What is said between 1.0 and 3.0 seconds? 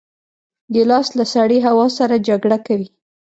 له سړې هوا سره جګړه کوي.